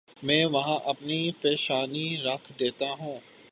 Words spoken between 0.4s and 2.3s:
وہاں اپنی پیشانی